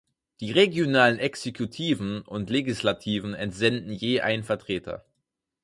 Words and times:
Die 0.39 0.49
regionalen 0.51 1.19
Exekutiven 1.19 2.23
und 2.23 2.49
Legislativen 2.49 3.35
entsenden 3.35 3.93
je 3.93 4.21
einen 4.21 4.43
Vertreter. 4.43 5.05